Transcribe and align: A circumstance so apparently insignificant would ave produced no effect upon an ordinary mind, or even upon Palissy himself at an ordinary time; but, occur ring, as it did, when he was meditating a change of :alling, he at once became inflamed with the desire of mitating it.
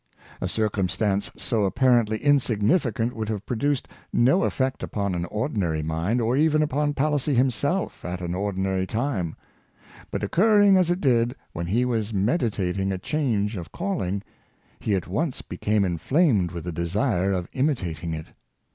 A 0.41 0.47
circumstance 0.47 1.29
so 1.37 1.63
apparently 1.63 2.17
insignificant 2.17 3.15
would 3.15 3.29
ave 3.29 3.41
produced 3.45 3.87
no 4.11 4.45
effect 4.45 4.81
upon 4.81 5.13
an 5.13 5.25
ordinary 5.25 5.83
mind, 5.83 6.19
or 6.19 6.35
even 6.35 6.63
upon 6.63 6.95
Palissy 6.95 7.35
himself 7.35 8.03
at 8.03 8.19
an 8.19 8.33
ordinary 8.33 8.87
time; 8.87 9.35
but, 10.09 10.23
occur 10.23 10.57
ring, 10.57 10.75
as 10.75 10.89
it 10.89 11.01
did, 11.01 11.35
when 11.53 11.67
he 11.67 11.85
was 11.85 12.15
meditating 12.15 12.91
a 12.91 12.97
change 12.97 13.55
of 13.55 13.69
:alling, 13.79 14.23
he 14.79 14.95
at 14.95 15.07
once 15.07 15.43
became 15.43 15.85
inflamed 15.85 16.49
with 16.51 16.63
the 16.63 16.71
desire 16.71 17.31
of 17.31 17.47
mitating 17.53 18.15
it. 18.15 18.25